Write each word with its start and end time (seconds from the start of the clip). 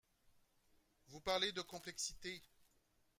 Vous 1.09 1.21
parlez 1.21 1.51
de 1.51 1.61
complexité. 1.61 2.41